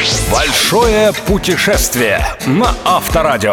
Mars. 0.00 0.19
Большое 0.32 1.12
путешествие 1.26 2.24
на 2.46 2.72
Авторадио. 2.84 3.52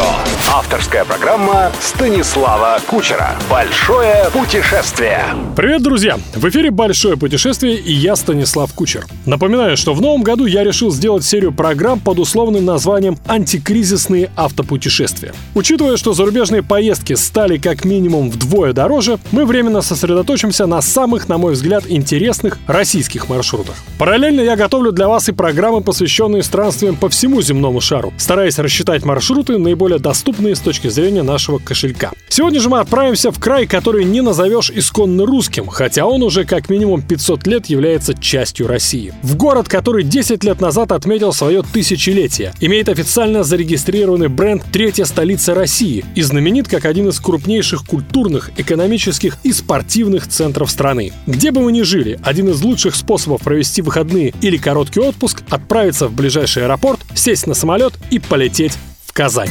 Авторская 0.52 1.04
программа 1.04 1.72
Станислава 1.80 2.78
Кучера. 2.86 3.30
Большое 3.50 4.26
путешествие. 4.32 5.24
Привет, 5.56 5.82
друзья! 5.82 6.18
В 6.36 6.48
эфире 6.48 6.70
«Большое 6.70 7.16
путешествие» 7.16 7.76
и 7.76 7.92
я, 7.92 8.14
Станислав 8.14 8.72
Кучер. 8.72 9.06
Напоминаю, 9.26 9.76
что 9.76 9.92
в 9.92 10.00
новом 10.00 10.22
году 10.22 10.46
я 10.46 10.62
решил 10.62 10.92
сделать 10.92 11.24
серию 11.24 11.52
программ 11.52 11.98
под 11.98 12.20
условным 12.20 12.64
названием 12.64 13.18
«Антикризисные 13.26 14.30
автопутешествия». 14.36 15.34
Учитывая, 15.54 15.96
что 15.96 16.12
зарубежные 16.12 16.62
поездки 16.62 17.14
стали 17.14 17.58
как 17.58 17.84
минимум 17.84 18.30
вдвое 18.30 18.72
дороже, 18.72 19.18
мы 19.32 19.46
временно 19.46 19.82
сосредоточимся 19.82 20.66
на 20.66 20.80
самых, 20.80 21.28
на 21.28 21.38
мой 21.38 21.54
взгляд, 21.54 21.84
интересных 21.88 22.58
российских 22.68 23.28
маршрутах. 23.28 23.74
Параллельно 23.98 24.42
я 24.42 24.54
готовлю 24.54 24.92
для 24.92 25.08
вас 25.08 25.28
и 25.28 25.32
программы, 25.32 25.80
посвященные 25.80 26.44
странствиям 26.68 26.96
по 26.96 27.08
всему 27.08 27.40
земному 27.40 27.80
шару, 27.80 28.12
стараясь 28.18 28.58
рассчитать 28.58 29.02
маршруты, 29.02 29.56
наиболее 29.56 29.98
доступные 29.98 30.54
с 30.54 30.60
точки 30.60 30.88
зрения 30.88 31.22
нашего 31.22 31.58
кошелька. 31.58 32.12
Сегодня 32.28 32.60
же 32.60 32.68
мы 32.68 32.80
отправимся 32.80 33.30
в 33.30 33.38
край, 33.38 33.66
который 33.66 34.04
не 34.04 34.20
назовешь 34.20 34.70
исконно 34.70 35.24
русским, 35.24 35.66
хотя 35.66 36.04
он 36.04 36.22
уже 36.22 36.44
как 36.44 36.68
минимум 36.68 37.00
500 37.00 37.46
лет 37.46 37.66
является 37.66 38.12
частью 38.12 38.66
России. 38.66 39.14
В 39.22 39.34
город, 39.36 39.66
который 39.66 40.04
10 40.04 40.44
лет 40.44 40.60
назад 40.60 40.92
отметил 40.92 41.32
свое 41.32 41.62
тысячелетие, 41.62 42.52
имеет 42.60 42.90
официально 42.90 43.44
зарегистрированный 43.44 44.28
бренд 44.28 44.62
«Третья 44.70 45.06
столица 45.06 45.54
России» 45.54 46.04
и 46.14 46.20
знаменит 46.20 46.68
как 46.68 46.84
один 46.84 47.08
из 47.08 47.18
крупнейших 47.18 47.86
культурных, 47.86 48.50
экономических 48.58 49.38
и 49.42 49.52
спортивных 49.52 50.28
центров 50.28 50.70
страны. 50.70 51.12
Где 51.26 51.50
бы 51.50 51.64
вы 51.64 51.72
ни 51.72 51.80
жили, 51.80 52.20
один 52.22 52.50
из 52.50 52.60
лучших 52.60 52.94
способов 52.94 53.40
провести 53.40 53.80
выходные 53.80 54.34
или 54.42 54.58
короткий 54.58 55.00
отпуск– 55.00 55.42
отправиться 55.48 56.08
в 56.08 56.12
ближайший 56.12 56.57
аэропорт, 56.64 57.00
сесть 57.14 57.46
на 57.46 57.54
самолет 57.54 57.94
и 58.10 58.18
полететь 58.18 58.78
в 59.06 59.12
Казань. 59.12 59.50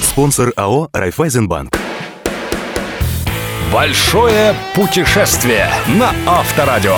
Спонсор 0.00 0.52
АО 0.56 0.88
«Райфайзенбанк». 0.92 1.87
Большое 3.72 4.54
путешествие 4.74 5.68
на 5.88 6.14
Авторадио. 6.26 6.96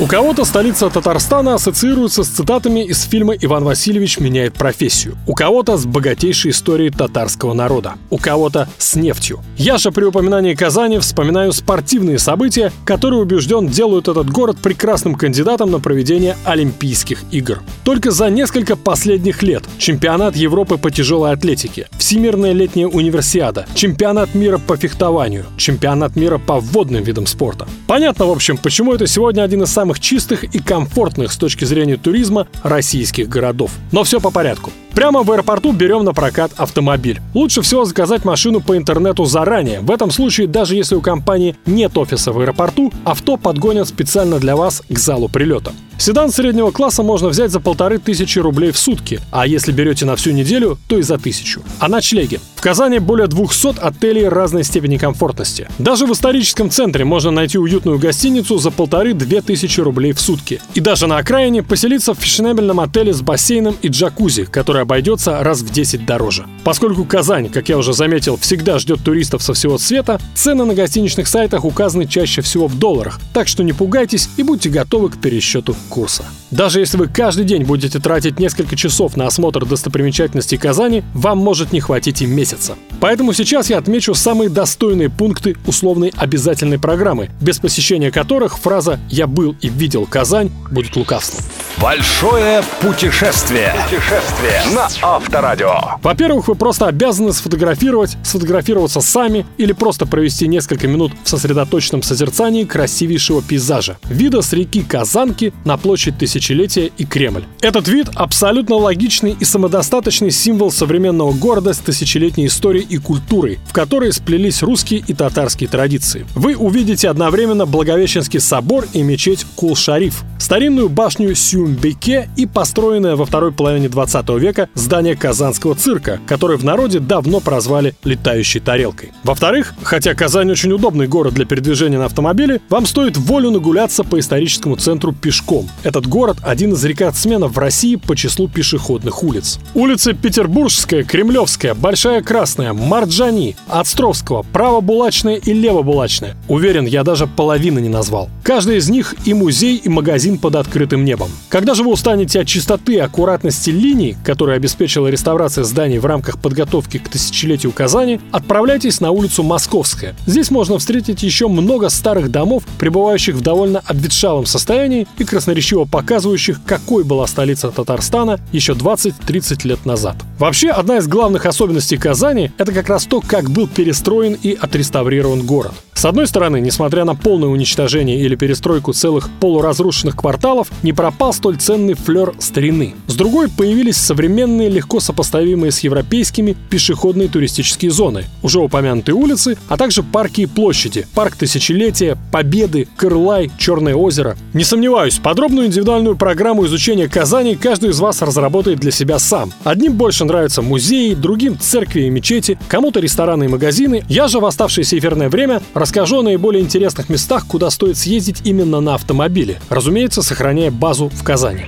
У 0.00 0.06
кого-то 0.06 0.44
столица 0.44 0.88
Татарстана 0.88 1.54
ассоциируется 1.54 2.24
с 2.24 2.28
цитатами 2.28 2.84
из 2.84 3.02
фильма 3.02 3.34
«Иван 3.34 3.62
Васильевич 3.62 4.18
меняет 4.18 4.54
профессию». 4.54 5.16
У 5.26 5.34
кого-то 5.34 5.76
с 5.76 5.84
богатейшей 5.84 6.50
историей 6.50 6.90
татарского 6.90 7.52
народа. 7.52 7.94
У 8.10 8.18
кого-то 8.18 8.68
с 8.78 8.96
нефтью. 8.96 9.40
Я 9.56 9.78
же 9.78 9.92
при 9.92 10.04
упоминании 10.04 10.54
Казани 10.54 10.98
вспоминаю 10.98 11.52
спортивные 11.52 12.18
события, 12.18 12.72
которые, 12.84 13.20
убежден, 13.20 13.68
делают 13.68 14.08
этот 14.08 14.30
город 14.30 14.56
прекрасным 14.62 15.14
кандидатом 15.14 15.70
на 15.70 15.78
проведение 15.78 16.36
Олимпийских 16.44 17.20
игр. 17.30 17.62
Только 17.84 18.10
за 18.10 18.28
несколько 18.30 18.76
последних 18.76 19.42
лет 19.42 19.62
чемпионат 19.78 20.34
Европы 20.34 20.78
по 20.78 20.90
тяжелой 20.90 21.32
атлетике, 21.32 21.86
Всемирная 21.98 22.52
летняя 22.52 22.86
универсиада, 22.86 23.66
чемпионат 23.74 24.34
мира 24.34 24.58
по 24.58 24.76
фехтованию, 24.76 25.44
чемпионат 25.58 26.11
мира 26.14 26.38
по 26.38 26.60
водным 26.60 27.02
видам 27.02 27.26
спорта. 27.26 27.68
Понятно, 27.86 28.26
в 28.26 28.30
общем, 28.30 28.56
почему 28.56 28.94
это 28.94 29.06
сегодня 29.06 29.42
один 29.42 29.62
из 29.62 29.70
самых 29.70 30.00
чистых 30.00 30.44
и 30.44 30.58
комфортных 30.58 31.32
с 31.32 31.36
точки 31.36 31.64
зрения 31.64 31.96
туризма 31.96 32.46
российских 32.62 33.28
городов. 33.28 33.72
Но 33.92 34.04
все 34.04 34.20
по 34.20 34.30
порядку. 34.30 34.70
Прямо 34.94 35.22
в 35.22 35.32
аэропорту 35.32 35.72
берем 35.72 36.04
на 36.04 36.12
прокат 36.12 36.52
автомобиль. 36.56 37.20
Лучше 37.34 37.62
всего 37.62 37.84
заказать 37.84 38.24
машину 38.24 38.60
по 38.60 38.76
интернету 38.76 39.24
заранее. 39.24 39.80
В 39.80 39.90
этом 39.90 40.10
случае, 40.10 40.46
даже 40.46 40.74
если 40.74 40.94
у 40.94 41.00
компании 41.00 41.56
нет 41.66 41.96
офиса 41.96 42.32
в 42.32 42.38
аэропорту, 42.38 42.92
авто 43.04 43.36
подгонят 43.36 43.88
специально 43.88 44.38
для 44.38 44.54
вас 44.54 44.82
к 44.88 44.98
залу 44.98 45.28
прилета. 45.28 45.72
Седан 46.02 46.32
среднего 46.32 46.72
класса 46.72 47.04
можно 47.04 47.28
взять 47.28 47.52
за 47.52 47.60
полторы 47.60 47.98
тысячи 47.98 48.40
рублей 48.40 48.72
в 48.72 48.76
сутки, 48.76 49.20
а 49.30 49.46
если 49.46 49.70
берете 49.70 50.04
на 50.04 50.16
всю 50.16 50.32
неделю, 50.32 50.76
то 50.88 50.98
и 50.98 51.02
за 51.02 51.16
тысячу. 51.16 51.62
А 51.78 51.88
ночлеги? 51.88 52.40
В 52.56 52.60
Казани 52.60 52.98
более 52.98 53.28
200 53.28 53.78
отелей 53.78 54.28
разной 54.28 54.64
степени 54.64 54.96
комфортности. 54.96 55.68
Даже 55.78 56.06
в 56.06 56.12
историческом 56.12 56.70
центре 56.70 57.04
можно 57.04 57.30
найти 57.30 57.56
уютную 57.56 58.00
гостиницу 58.00 58.58
за 58.58 58.72
полторы-две 58.72 59.42
тысячи 59.42 59.80
рублей 59.80 60.12
в 60.12 60.20
сутки. 60.20 60.60
И 60.74 60.80
даже 60.80 61.06
на 61.06 61.18
окраине 61.18 61.62
поселиться 61.62 62.14
в 62.14 62.18
фешенебельном 62.18 62.80
отеле 62.80 63.12
с 63.12 63.20
бассейном 63.20 63.76
и 63.80 63.86
джакузи, 63.86 64.44
который 64.46 64.81
обойдется 64.82 65.42
раз 65.42 65.62
в 65.62 65.72
10 65.72 66.06
дороже. 66.06 66.46
Поскольку 66.64 67.04
Казань, 67.04 67.48
как 67.48 67.68
я 67.68 67.78
уже 67.78 67.92
заметил, 67.92 68.36
всегда 68.36 68.78
ждет 68.78 69.02
туристов 69.02 69.42
со 69.42 69.54
всего 69.54 69.78
света, 69.78 70.20
цены 70.34 70.64
на 70.64 70.74
гостиничных 70.74 71.26
сайтах 71.26 71.64
указаны 71.64 72.06
чаще 72.06 72.42
всего 72.42 72.68
в 72.68 72.78
долларах, 72.78 73.20
так 73.32 73.48
что 73.48 73.62
не 73.64 73.72
пугайтесь 73.72 74.28
и 74.36 74.42
будьте 74.42 74.70
готовы 74.70 75.10
к 75.10 75.20
пересчету 75.20 75.74
курса. 75.88 76.24
Даже 76.50 76.80
если 76.80 76.98
вы 76.98 77.08
каждый 77.08 77.46
день 77.46 77.64
будете 77.64 77.98
тратить 77.98 78.38
несколько 78.38 78.76
часов 78.76 79.16
на 79.16 79.26
осмотр 79.26 79.64
достопримечательностей 79.64 80.58
Казани, 80.58 81.02
вам 81.14 81.38
может 81.38 81.72
не 81.72 81.80
хватить 81.80 82.20
и 82.20 82.26
месяца. 82.26 82.76
Поэтому 83.00 83.32
сейчас 83.32 83.70
я 83.70 83.78
отмечу 83.78 84.14
самые 84.14 84.50
достойные 84.50 85.08
пункты 85.08 85.56
условной 85.66 86.12
обязательной 86.16 86.78
программы, 86.78 87.30
без 87.40 87.58
посещения 87.58 88.10
которых 88.10 88.58
фраза 88.58 89.00
«я 89.08 89.26
был 89.26 89.56
и 89.62 89.68
видел 89.68 90.06
Казань» 90.06 90.50
будет 90.70 90.94
лукавством. 90.96 91.42
Большое 91.80 92.62
путешествие. 92.80 93.74
Путешествие 93.84 94.62
на 94.72 94.88
Авторадио. 95.02 95.74
Во-первых, 96.02 96.48
вы 96.48 96.54
просто 96.54 96.86
обязаны 96.86 97.32
сфотографировать, 97.32 98.16
сфотографироваться 98.22 99.00
сами 99.00 99.46
или 99.58 99.72
просто 99.72 100.06
провести 100.06 100.48
несколько 100.48 100.88
минут 100.88 101.12
в 101.22 101.28
сосредоточенном 101.28 102.02
созерцании 102.02 102.64
красивейшего 102.64 103.42
пейзажа. 103.42 103.98
Вида 104.04 104.40
с 104.40 104.52
реки 104.52 104.82
Казанки 104.82 105.52
на 105.64 105.76
площадь 105.76 106.18
Тысячелетия 106.18 106.90
и 106.96 107.04
Кремль. 107.04 107.44
Этот 107.60 107.88
вид 107.88 108.08
абсолютно 108.14 108.76
логичный 108.76 109.36
и 109.38 109.44
самодостаточный 109.44 110.30
символ 110.30 110.70
современного 110.70 111.32
города 111.32 111.74
с 111.74 111.78
тысячелетней 111.78 112.46
историей 112.46 112.86
и 112.88 112.96
культурой, 112.96 113.58
в 113.66 113.72
которой 113.72 114.12
сплелись 114.12 114.62
русские 114.62 115.04
и 115.06 115.14
татарские 115.14 115.68
традиции. 115.68 116.26
Вы 116.34 116.56
увидите 116.56 117.08
одновременно 117.08 117.66
Благовещенский 117.66 118.40
собор 118.40 118.86
и 118.92 119.02
мечеть 119.02 119.46
Кул-Шариф, 119.56 120.22
старинную 120.42 120.88
башню 120.88 121.34
Сюмбеке 121.34 122.28
и 122.36 122.46
построенное 122.46 123.14
во 123.14 123.24
второй 123.24 123.52
половине 123.52 123.88
20 123.88 124.28
века 124.40 124.68
здание 124.74 125.14
Казанского 125.14 125.76
цирка, 125.76 126.20
которое 126.26 126.58
в 126.58 126.64
народе 126.64 126.98
давно 126.98 127.38
прозвали 127.38 127.94
«летающей 128.02 128.60
тарелкой». 128.60 129.12
Во-вторых, 129.22 129.72
хотя 129.82 130.14
Казань 130.14 130.50
очень 130.50 130.72
удобный 130.72 131.06
город 131.06 131.34
для 131.34 131.44
передвижения 131.44 131.98
на 131.98 132.06
автомобиле, 132.06 132.60
вам 132.68 132.86
стоит 132.86 133.16
волю 133.16 133.50
нагуляться 133.52 134.02
по 134.02 134.18
историческому 134.18 134.74
центру 134.76 135.12
пешком. 135.12 135.68
Этот 135.84 136.08
город– 136.08 136.38
один 136.42 136.72
из 136.72 136.84
рекордсменов 136.84 137.52
в 137.52 137.58
России 137.58 137.94
по 137.94 138.16
числу 138.16 138.48
пешеходных 138.48 139.22
улиц. 139.22 139.60
Улицы 139.74 140.12
Петербургская, 140.12 141.04
Кремлевская, 141.04 141.74
Большая 141.74 142.20
Красная, 142.20 142.72
Марджани, 142.72 143.54
Островского, 143.68 144.42
Правобулачная 144.52 145.36
и 145.36 145.52
Левобулачная. 145.52 146.36
Уверен, 146.48 146.86
я 146.86 147.04
даже 147.04 147.28
половины 147.28 147.78
не 147.78 147.88
назвал. 147.88 148.28
Каждый 148.42 148.78
из 148.78 148.88
них 148.88 149.14
и 149.24 149.34
музей, 149.34 149.76
и 149.76 149.88
магазин 149.88 150.31
под 150.38 150.56
открытым 150.56 151.04
небом. 151.04 151.30
Когда 151.48 151.74
же 151.74 151.82
вы 151.82 151.92
устанете 151.92 152.40
от 152.40 152.46
чистоты 152.46 152.94
и 152.94 152.98
аккуратности 152.98 153.70
линий, 153.70 154.16
которые 154.24 154.56
обеспечила 154.56 155.08
реставрация 155.08 155.64
зданий 155.64 155.98
в 155.98 156.06
рамках 156.06 156.38
подготовки 156.40 156.98
к 156.98 157.08
тысячелетию 157.08 157.72
Казани, 157.72 158.20
отправляйтесь 158.30 159.00
на 159.00 159.10
улицу 159.10 159.42
Московская. 159.42 160.14
Здесь 160.26 160.50
можно 160.50 160.78
встретить 160.78 161.22
еще 161.22 161.48
много 161.48 161.88
старых 161.88 162.30
домов, 162.30 162.64
пребывающих 162.78 163.36
в 163.36 163.40
довольно 163.40 163.80
обветшалом 163.86 164.46
состоянии 164.46 165.06
и 165.18 165.24
красноречиво 165.24 165.84
показывающих, 165.84 166.60
какой 166.64 167.04
была 167.04 167.26
столица 167.26 167.70
Татарстана 167.70 168.40
еще 168.52 168.72
20-30 168.72 169.66
лет 169.66 169.84
назад. 169.86 170.16
Вообще, 170.38 170.70
одна 170.70 170.98
из 170.98 171.06
главных 171.06 171.46
особенностей 171.46 171.96
Казани– 171.96 172.50
это 172.58 172.72
как 172.72 172.88
раз 172.88 173.06
то, 173.06 173.20
как 173.20 173.50
был 173.50 173.68
перестроен 173.68 174.36
и 174.42 174.56
отреставрирован 174.60 175.46
город. 175.46 175.72
С 175.94 176.04
одной 176.04 176.26
стороны, 176.26 176.60
несмотря 176.60 177.04
на 177.04 177.14
полное 177.14 177.48
уничтожение 177.48 178.18
или 178.18 178.34
перестройку 178.34 178.92
целых 178.92 179.30
полуразрушенных 179.38 180.16
кварталов, 180.22 180.70
не 180.82 180.92
пропал 180.92 181.32
столь 181.34 181.56
ценный 181.56 181.94
флер 181.94 182.32
старины. 182.38 182.94
С 183.08 183.14
другой, 183.14 183.48
появились 183.48 183.96
современные, 183.96 184.70
легко 184.70 185.00
сопоставимые 185.00 185.72
с 185.72 185.80
европейскими 185.80 186.56
пешеходные 186.70 187.28
туристические 187.28 187.90
зоны, 187.90 188.24
уже 188.42 188.60
упомянутые 188.60 189.14
улицы, 189.14 189.58
а 189.68 189.76
также 189.76 190.02
парки 190.02 190.42
и 190.42 190.46
площади, 190.46 191.06
парк 191.14 191.36
Тысячелетия, 191.36 192.16
Победы, 192.30 192.86
Кырлай, 192.96 193.50
Черное 193.58 193.94
озеро. 193.94 194.36
Не 194.54 194.64
сомневаюсь, 194.64 195.18
подробную 195.18 195.66
индивидуальную 195.66 196.16
программу 196.16 196.64
изучения 196.66 197.08
Казани 197.08 197.56
каждый 197.56 197.90
из 197.90 197.98
вас 197.98 198.22
разработает 198.22 198.78
для 198.78 198.92
себя 198.92 199.18
сам. 199.18 199.52
Одним 199.64 199.94
больше 199.94 200.24
нравятся 200.24 200.62
музеи, 200.62 201.14
другим 201.14 201.58
церкви 201.58 202.02
и 202.02 202.10
мечети, 202.10 202.58
кому-то 202.68 203.00
рестораны 203.00 203.44
и 203.44 203.48
магазины. 203.48 204.04
Я 204.08 204.28
же 204.28 204.38
в 204.38 204.46
оставшееся 204.46 204.98
эфирное 204.98 205.28
время 205.28 205.60
расскажу 205.74 206.20
о 206.20 206.22
наиболее 206.22 206.62
интересных 206.62 207.08
местах, 207.08 207.46
куда 207.48 207.70
стоит 207.70 207.96
съездить 207.96 208.42
именно 208.44 208.80
на 208.80 208.94
автомобиле, 208.94 209.60
разумеется, 209.68 210.11
сохраняя 210.20 210.70
базу 210.70 211.08
в 211.08 211.24
Казани. 211.24 211.66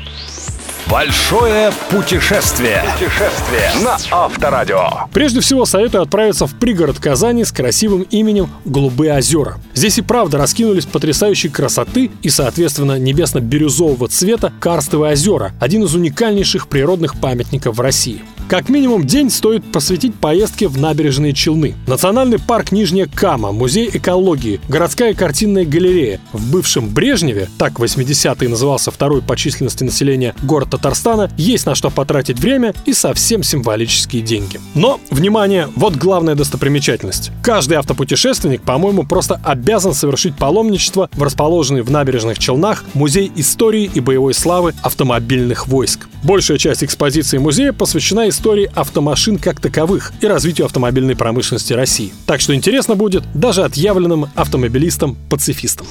Большое 0.91 1.73
путешествие. 1.91 2.82
Путешествие 2.93 3.70
на 3.82 3.96
Авторадио. 4.11 5.08
Прежде 5.12 5.41
всего 5.41 5.64
советую 5.64 6.02
отправиться 6.02 6.46
в 6.46 6.55
пригород 6.58 6.99
Казани 6.99 7.44
с 7.44 7.52
красивым 7.52 8.02
именем 8.02 8.50
Голубые 8.67 9.17
озера. 9.17 9.56
Здесь 9.75 9.99
и 9.99 10.02
правда 10.02 10.37
раскинулись 10.37 10.85
потрясающей 10.85 11.49
красоты 11.49 12.11
и, 12.23 12.29
соответственно, 12.29 12.99
небесно-бирюзового 12.99 14.08
цвета 14.08 14.52
карстовые 14.61 15.12
озера, 15.12 15.52
один 15.58 15.85
из 15.85 15.94
уникальнейших 15.94 16.69
природных 16.69 17.19
памятников 17.19 17.76
в 17.76 17.81
России. 17.81 18.23
Как 18.46 18.69
минимум 18.69 19.06
день 19.06 19.31
стоит 19.31 19.64
посвятить 19.73 20.14
поездке 20.14 20.69
в 20.69 20.79
набережные 20.79 21.32
Челны. 21.32 21.75
Национальный 21.87 22.38
парк 22.38 22.73
Нижняя 22.73 23.06
Кама, 23.06 23.52
музей 23.52 23.88
экологии, 23.91 24.61
городская 24.69 25.14
картинная 25.14 25.64
галерея. 25.64 26.20
В 26.35 26.52
бывшем 26.52 26.91
Брежневе, 26.91 27.49
так 27.56 27.81
80-е 27.81 28.49
назывался 28.50 28.91
второй 28.91 29.23
по 29.23 29.35
численности 29.35 29.82
населения 29.82 30.35
город 30.43 30.70
Татарстана, 30.73 31.31
есть 31.38 31.64
на 31.64 31.75
что 31.75 31.88
потратить 31.88 32.38
время 32.38 32.75
и 32.85 32.93
совсем 32.93 33.43
символические 33.43 34.20
деньги. 34.20 34.61
Но, 34.75 35.00
внимание, 35.11 35.70
вот 35.75 35.96
главная 35.96 36.35
достопримечательность. 36.35 37.31
Каждый 37.43 37.79
автопутешественник, 37.79 38.61
по-моему, 38.61 39.05
просто 39.05 39.41
обязан 39.43 39.94
совершить 39.94 40.37
паломничество 40.37 41.08
в 41.14 41.23
расположенный 41.23 41.81
в 41.81 41.91
набережных 41.91 42.38
Челнах 42.38 42.85
музей 42.93 43.32
истории 43.37 43.91
и 43.93 44.00
боевой 44.00 44.35
славы 44.35 44.75
автомобильных 44.82 45.67
войск. 45.67 46.08
Большая 46.23 46.58
часть 46.58 46.85
экспозиции 46.85 47.38
музея 47.38 47.73
посвящена 47.73 48.29
истории 48.34 48.69
автомашин 48.75 49.38
как 49.38 49.60
таковых 49.60 50.12
и 50.20 50.26
развитию 50.26 50.66
автомобильной 50.66 51.14
промышленности 51.14 51.72
России. 51.72 52.12
Так 52.26 52.40
что 52.40 52.54
интересно 52.54 52.96
будет 52.96 53.22
даже 53.32 53.62
отъявленным 53.62 54.26
автомобилистам-пацифистам. 54.34 55.86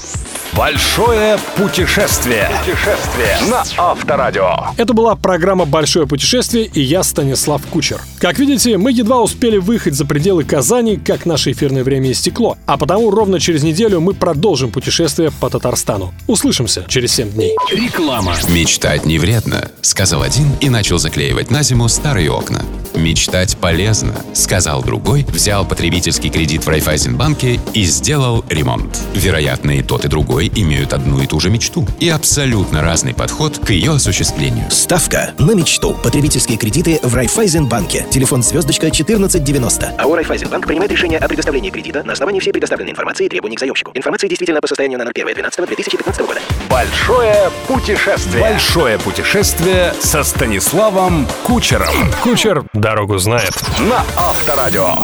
Большое 0.52 1.38
путешествие. 1.56 2.48
Путешествие 2.60 3.38
на 3.50 3.64
Авторадио. 3.76 4.74
Это 4.76 4.92
была 4.92 5.16
программа 5.16 5.64
«Большое 5.64 6.06
путешествие» 6.06 6.66
и 6.66 6.82
я, 6.82 7.02
Станислав 7.02 7.62
Кучер. 7.66 8.00
Как 8.18 8.38
видите, 8.38 8.76
мы 8.76 8.92
едва 8.92 9.22
успели 9.22 9.56
выехать 9.56 9.94
за 9.94 10.04
пределы 10.04 10.44
Казани, 10.44 10.96
как 10.96 11.26
наше 11.26 11.52
эфирное 11.52 11.82
время 11.82 12.12
истекло, 12.12 12.58
а 12.66 12.76
потому 12.76 13.10
ровно 13.10 13.40
через 13.40 13.62
неделю 13.62 14.00
мы 14.00 14.14
продолжим 14.14 14.70
путешествие 14.70 15.32
по 15.40 15.48
Татарстану. 15.48 16.12
Услышимся 16.26 16.84
через 16.88 17.14
7 17.14 17.30
дней. 17.30 17.56
Реклама. 17.72 18.34
Мечтать 18.48 19.06
не 19.06 19.18
вредно, 19.18 19.70
сказал 19.80 20.22
один 20.22 20.46
и 20.60 20.68
начал 20.68 20.98
заклеивать 20.98 21.50
на 21.50 21.62
зиму 21.62 21.88
старые 21.88 22.33
окна. 22.34 22.64
Мечтать 22.94 23.56
полезно, 23.56 24.14
сказал 24.34 24.82
другой, 24.82 25.24
взял 25.28 25.66
потребительский 25.66 26.30
кредит 26.30 26.64
в 26.64 26.68
Райфайзенбанке 26.68 27.60
и 27.72 27.84
сделал 27.84 28.44
ремонт. 28.48 29.00
Вероятно, 29.14 29.72
и 29.72 29.82
тот, 29.82 30.04
и 30.04 30.08
другой 30.08 30.50
имеют 30.54 30.92
одну 30.92 31.20
и 31.20 31.26
ту 31.26 31.40
же 31.40 31.50
мечту 31.50 31.86
и 31.98 32.08
абсолютно 32.08 32.82
разный 32.82 33.12
подход 33.12 33.58
к 33.58 33.70
ее 33.70 33.92
осуществлению. 33.92 34.70
Ставка 34.70 35.32
на 35.38 35.52
мечту. 35.52 35.94
Потребительские 36.02 36.56
кредиты 36.56 37.00
в 37.02 37.14
Райфайзенбанке. 37.14 38.06
Телефон 38.10 38.42
звездочка 38.42 38.86
1490. 38.86 39.94
АО 39.98 40.14
Райфайзенбанк 40.14 40.66
принимает 40.66 40.92
решение 40.92 41.18
о 41.18 41.26
предоставлении 41.26 41.70
кредита 41.70 42.04
на 42.04 42.12
основании 42.12 42.40
всей 42.40 42.52
предоставленной 42.52 42.92
информации 42.92 43.26
и 43.26 43.28
требований 43.28 43.56
к 43.56 43.60
заемщику. 43.60 43.90
Информация 43.94 44.28
действительно 44.28 44.60
по 44.60 44.68
состоянию 44.68 44.98
на 44.98 45.04
01.12.2015 45.04 46.26
года. 46.26 46.40
Большое 46.70 47.50
путешествие. 47.66 48.40
Большое 48.40 48.98
путешествие 48.98 49.92
со 50.00 50.22
Станиславом 50.22 51.26
Кучером. 51.42 51.94
Кучер 52.24 52.64
дорогу 52.72 53.18
знает. 53.18 53.52
На 53.80 54.02
Авторадио. 54.16 54.94